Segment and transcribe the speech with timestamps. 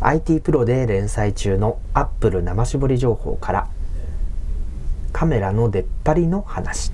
[0.00, 3.68] IT プロで連載中の Apple 生絞り情報から
[5.12, 6.92] カメラの出っ張りの話。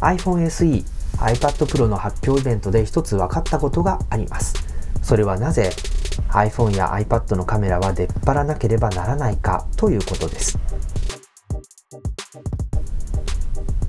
[0.00, 0.84] iPhone SE、
[1.18, 4.54] iPad Pro の発表イベントで一つ分かったことがあります。
[5.02, 5.70] それはなぜ
[6.30, 10.58] iPhone や iPad のカメラは出っ張らなければならないかということです。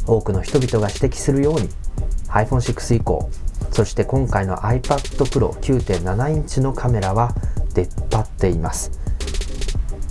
[0.05, 1.69] 多くの人々が指摘するように
[2.27, 3.29] iPhone6 以降
[3.73, 7.33] そして今回の iPad Pro 9.7インチのカメラは
[7.73, 8.91] 出っ張っています。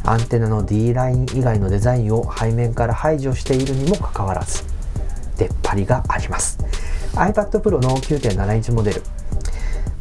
[0.04, 4.64] アンテナの D ライン以外のデザインを背面から排除しているにもかかわらず
[5.38, 6.58] 出っ張りがあります。
[7.14, 9.02] iPad Pro の9.7インチモデル。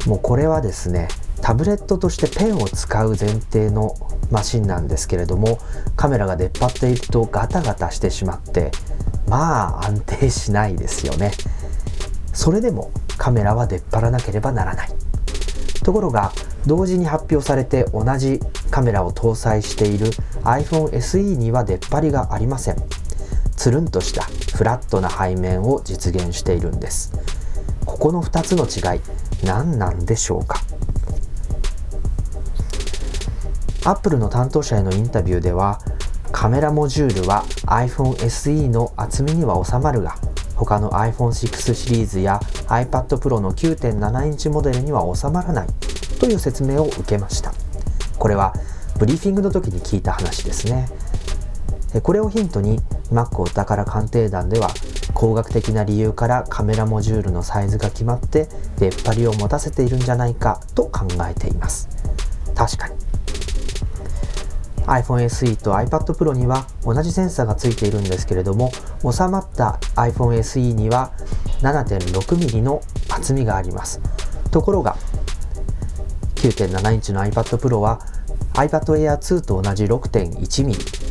[0.06, 1.06] もうこれはですね
[1.40, 3.94] タブレットとしてペンを使う前提の
[4.32, 5.58] マシンなんですけれども
[5.94, 8.72] カメラが出っ張っているとガタガタしてしまって
[9.28, 11.30] まあ安定しないですよね。
[12.32, 12.90] それでも
[13.22, 14.88] カメラは出っ張らなければならない。
[15.84, 16.32] ところが
[16.66, 18.40] 同時に発表されて同じ
[18.72, 20.08] カメラを搭載している
[20.42, 22.76] iPhone SE には出っ張りがありません。
[23.54, 24.24] つるんとした
[24.56, 27.12] フラットな背面を実現しているんです。
[27.86, 29.00] ここの2つの違い
[29.46, 30.60] 何なんでしょうか？
[33.84, 35.78] アップルの担当者へのインタビューでは
[36.32, 40.16] カメラモジュールは iPhone SE の厚みには収まるが
[40.56, 42.40] 他の iPhone6 シリーズや
[42.72, 45.68] iPad Pro の9.7インチモデルには収まらない
[46.18, 47.52] という説明を受けました。
[48.18, 48.54] これは
[48.98, 50.88] ブリーフィングの時に聞いた話ですね。
[52.02, 54.70] これをヒントに Mac お宝鑑定団では
[55.12, 61.88] 工学的な理由からカメラモジュールのサイズが決まって出っ張りを持たせているんじゃないかと考えています。
[62.54, 62.94] 確かに。
[64.86, 68.72] iPhone SE と iPad Pro には同じセンサーがついているんですけれども
[69.02, 71.12] 収まった iPhone SE には
[71.62, 74.00] 7.6mm の厚みがあります
[74.50, 74.96] ところが
[76.34, 78.00] 9.7インチの iPad Pro は
[78.54, 81.02] iPad Air 2と同じ 6.1mm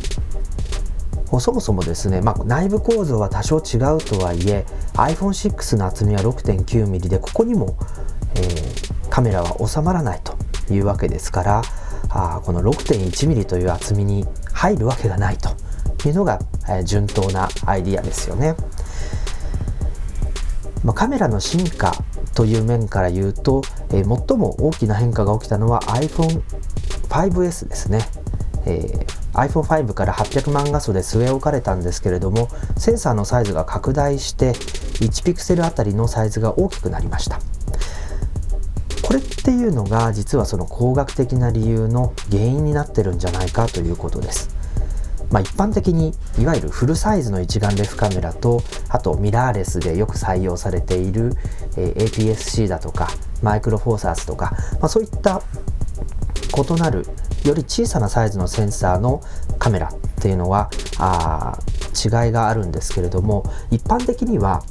[1.40, 7.78] そもそもですね、まあ、内部構造は多少違うとはいえ iPhone6 の厚みは 6.9mm でここにも、
[8.36, 10.36] えー、カメラは収まらないと
[10.72, 11.62] いうわけですから
[12.10, 15.48] あこの 6.1mm という厚みに入るわけがないと
[16.06, 18.54] いうのが、えー、順当なアイディアですよね。
[20.84, 21.92] まあ、カメラの進化
[22.34, 28.00] という面から言うと、えー、最も大きな変化が起きたのは iPhone5S ですね。
[28.64, 37.40] えー、iPhone5 から800万画素で据え置かれたんですけれどもセンサーのサイズが拡大して1ピクセルあたりのサイズが大きくなりました
[39.02, 44.61] これっていうのが実はその工学的な理由の原因になってるんじゃないかということです。
[45.32, 51.32] まあ、一般的にいわゆるフルサイズの一眼レフカメラとあとミラーレスでよく採用されている、
[51.76, 53.08] え、APS-C だとか
[53.42, 55.42] マイクロフォーサーズとか、まあ、そういった
[56.54, 57.06] 異なる
[57.44, 59.22] より小さなサイズのセンサーの
[59.58, 61.58] カメラっていうのはあ
[61.94, 64.62] 違いがあるんですけれども一般的には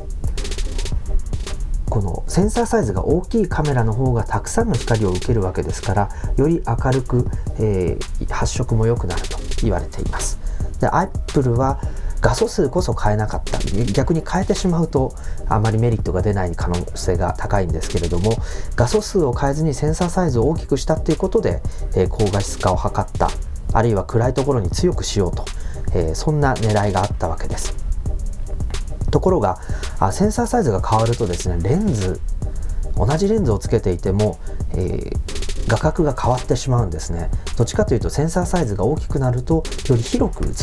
[1.89, 7.28] このセンサーサイズが大きいカメラの方がたくさんの光を受けるわけですからより明るく、
[7.59, 10.50] えー、発色も良くなると言われています。
[10.81, 11.80] で Apple は
[12.22, 13.59] 画素数こそ変えなかった
[13.94, 15.14] 逆に変えてしまうと
[15.47, 18.34] あまりメリットが出ない可能性が高いんですけれども
[18.75, 21.62] 画素数を変えずにセンサーサイズを大きくしたっていうことで、
[21.96, 23.30] えー、高画質化を図った
[23.74, 25.46] あるいは暗いところに強くしようと、
[25.94, 27.74] えー、そんな狙いがあったわけです。
[29.12, 29.59] ところが
[30.00, 32.20] あセンサーサイズが変わるとですねレンズ
[32.96, 34.40] 同じレンズをつけていても、
[34.74, 35.31] えー、
[35.72, 37.32] 画角が変わってしまうんですね。
[37.56, 40.54] どっちかというとセンサーサイズが大きくなるとより広く映る。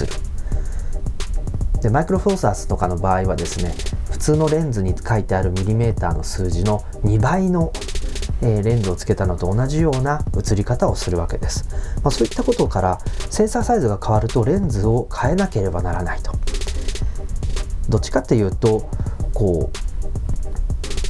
[1.80, 3.72] でマイクロフォーサースとかの場合はですね
[4.10, 7.72] 普通のレンズに書いてあるミリメーターの数字の2倍の、
[8.42, 11.66] え、レンズをつけたのと同じような映り方をするわけです、
[12.02, 12.98] まあ、そういったことから
[13.30, 16.32] センサーサイズが変わるとレンズを変えなければならないと。
[17.88, 18.90] どっちかっていうと
[19.32, 19.70] こ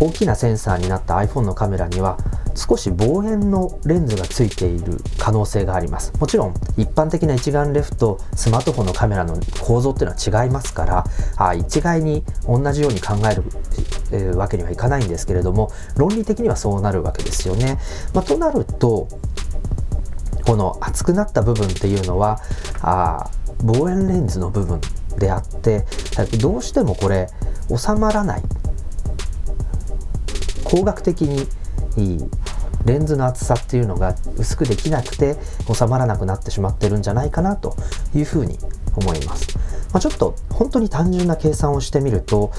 [0.00, 2.18] う大きなセンサーになった iPhone のカメラには
[2.58, 6.12] 少し望遠のレンズがついている可能性があります。
[6.18, 11.04] もちろん一般的な一眼レフとスマートフォンのカメラの構造っていうのは違いますから
[11.36, 13.44] あ一概に同じように考える、
[14.10, 17.78] えー、わけにはいかないんですけれども論理的にはそうなるわけですよね、
[18.12, 19.08] まあ、となると
[20.44, 22.40] この厚くなった部分っていうのは
[22.80, 23.30] あ
[23.62, 24.80] 望遠レンズの部分
[25.18, 25.84] であって
[26.40, 27.28] どうしてもこれ
[27.76, 28.42] 収まらない。
[30.64, 31.46] 工学的に
[32.84, 35.36] レンズの厚さっていうのが薄くできなくて
[35.72, 37.76] 収まらなくなってしまってるんじゃないかなと
[38.14, 38.58] いうふうに
[38.96, 39.56] 思います、
[39.92, 42.52] まあ、ちょっと本当に単純な計算をしてみると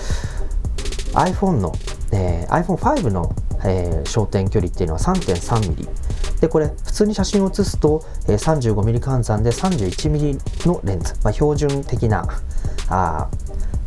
[1.14, 1.74] iPhone の、
[2.12, 3.34] えー、iPhone5 の
[3.64, 12.26] えー、焦点距離っていうのは 3.3mm でこれ普通に写真を写すと、えー、35mm 換算で 31mm のレンズ、まあ、標準的な
[12.90, 13.30] あ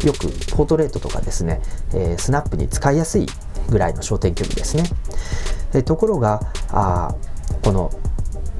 [0.05, 1.61] よくポートレートとかですね、
[1.94, 3.26] えー、スナップに使いやすい
[3.68, 4.84] ぐらいの焦点距離ですね。
[5.72, 7.14] でところがあ
[7.62, 7.90] この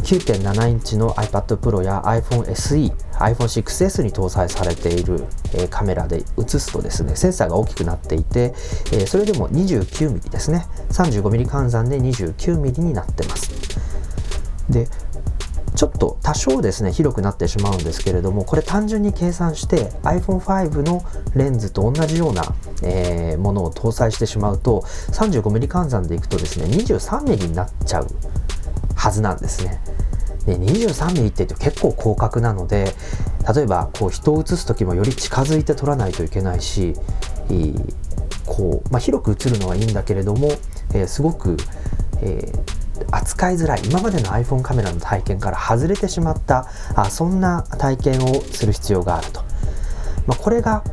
[0.03, 8.53] 9.7インチの iPad Pro や iPhone SE、iPhone 6S に搭載されている、え、カメラで写すとですね、センサーが大きくなっていて、
[8.93, 13.51] え、それでも 29mm ですね、35mm 換算で 29mm になってます。
[14.69, 14.89] で、
[15.75, 21.03] ちょっと多少ですね広くなってしまうんですけれどもこれ単純に計算して iPhone5 の
[21.35, 22.43] レンズと同じような、
[22.83, 24.81] えー、ものを搭載してしまうと
[25.13, 28.07] 35mm 換算でいくとですね 23mm になっちゃう
[28.95, 29.81] はずなんですね。
[30.47, 32.93] で 23mm って結構広角なので
[33.55, 36.95] 例えばこう人を写す時もより近づいて撮らないといけないし
[38.45, 40.49] こう、まあ、広く映るのはいいんだけれども、
[40.95, 41.57] えー、すごく、
[42.23, 49.41] えー扱いづらい今までの iPhone カメラの体験から外れてしまったあそんな体験をする必要があると、
[50.27, 50.85] まあ、これが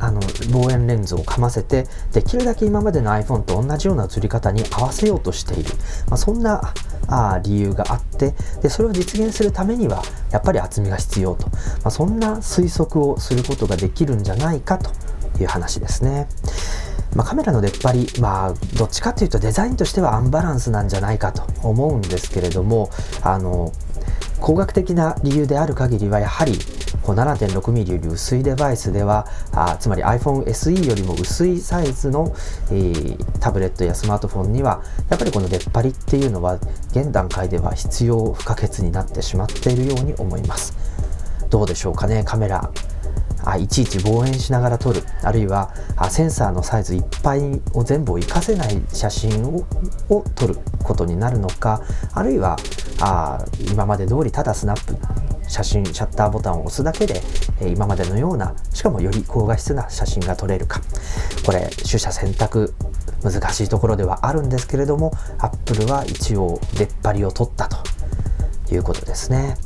[0.00, 0.20] あの
[0.52, 5.70] 望遠レンズをかませてできるだけ今までの iPhone と同じような写り方に合わせようとしている、
[6.08, 6.74] まあ、そんな
[7.08, 11.54] あ理由があってでそれを実現するためにはやっぱり厚みが必要と、ま
[11.84, 14.90] あ、そんな推測をすることができるんじゃないかと
[15.40, 16.28] いう話ですね。
[17.14, 22.90] まあ、カメラの出っ張り、まあ、どっちかというとデザインとしてはアンバランスなんじゃないかと思うんですけれども
[23.22, 23.72] あの
[24.40, 26.52] 工学的な理由である限りはやはり
[27.02, 32.34] 7.6mm より薄いデバイスではあつまり iPhone SE よりも薄いサイズの、
[32.70, 36.58] えー、タブレットやスマートフォンにはやっぱりこの出っ張りっていうのは
[36.90, 40.74] 現段階では必要不可欠になってしまっているように思います。
[41.50, 42.70] どうでしょうかねカメラ。
[43.44, 45.02] あいちいち望遠しながら撮る。
[45.22, 49.64] あるいはあセンサーのサイズいっぱいを全部を活かせない写真を
[50.08, 51.82] を撮ることになるのか。
[52.12, 52.56] あるいは
[53.00, 54.96] あ今まで通りただスナップ
[55.48, 57.20] 写真シャッターボタンを押すだけで、
[57.60, 60.80] え今までのようなしかもより高画質な写真が撮れるか。
[61.44, 62.74] これ取捨選択
[63.22, 67.78] 難しいところではあるんですけれども Apple は一応出っ張りを取ったと
[68.74, 69.56] いうことですね。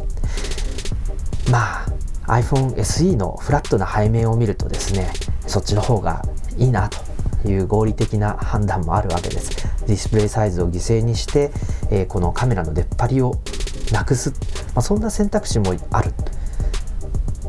[1.50, 1.97] まあ
[2.28, 5.10] iPhone SE のフラットな背面を見るとですね
[5.46, 6.22] そっちの方が
[6.56, 6.88] いいな
[7.42, 9.68] という合理的な判断もあるわけです。
[9.86, 11.50] ディスプレイサイズを犠牲にして、
[11.90, 13.40] えー、このカメラの出っ張りを
[13.92, 14.30] なくす、
[14.74, 16.12] まあ、そんな選択肢もある。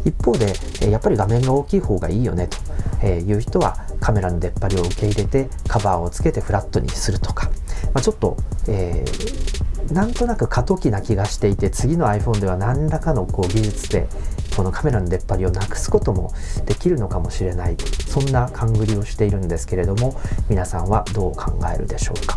[0.06, 0.54] 一方で、
[0.90, 2.58] やっぱり画面が大きい方がいいよねと。
[3.06, 7.50] いう人はカメラの出っ張りを受け入れてカバーをつけてフラットにするとか、
[7.94, 8.36] まあ、ちょっと、
[8.68, 14.10] えー、なんとなく過渡期な気がしていて次の iPhone では何らかのこう技術で
[14.60, 16.34] このカメラの出っ張りをなくすことも
[16.66, 17.78] できるのかもしれない
[18.10, 20.20] そんな勘繰りをしているんですけれども
[20.50, 22.36] 皆さんはどう考えるでしょうか？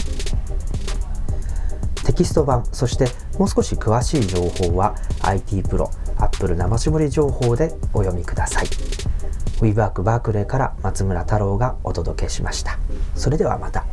[2.04, 3.08] テキスト版そして
[3.40, 8.66] もう少し詳しい情報は IT プロ Apple 生絞り情報でお読みください。
[9.60, 12.78] WeWork バークレーから松村太郎がお届けしました。
[13.16, 13.84] それではまた。